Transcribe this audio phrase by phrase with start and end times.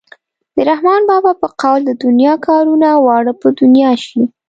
[0.55, 4.21] د رحمان بابا په قول د دنیا کارونه واړه په دنیا شي.